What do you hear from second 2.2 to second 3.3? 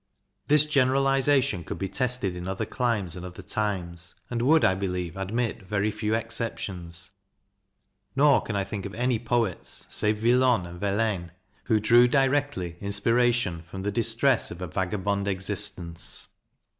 in other climes and